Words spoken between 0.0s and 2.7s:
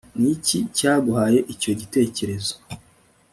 ni iki cyaguhaye icyo gitekerezo